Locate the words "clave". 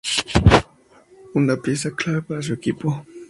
1.95-2.23